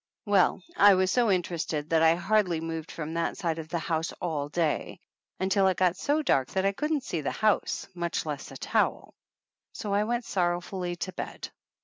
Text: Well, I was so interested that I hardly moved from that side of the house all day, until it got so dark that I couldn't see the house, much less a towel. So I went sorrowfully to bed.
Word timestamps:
Well, 0.25 0.63
I 0.77 0.95
was 0.95 1.11
so 1.11 1.29
interested 1.29 1.91
that 1.91 2.01
I 2.01 2.15
hardly 2.15 2.59
moved 2.59 2.91
from 2.91 3.13
that 3.13 3.37
side 3.37 3.59
of 3.59 3.69
the 3.69 3.77
house 3.77 4.11
all 4.13 4.49
day, 4.49 4.99
until 5.39 5.67
it 5.67 5.77
got 5.77 5.95
so 5.95 6.23
dark 6.23 6.47
that 6.53 6.65
I 6.65 6.71
couldn't 6.71 7.03
see 7.03 7.21
the 7.21 7.29
house, 7.29 7.87
much 7.93 8.25
less 8.25 8.49
a 8.49 8.57
towel. 8.57 9.13
So 9.73 9.93
I 9.93 10.05
went 10.05 10.25
sorrowfully 10.25 10.95
to 10.95 11.13
bed. 11.13 11.49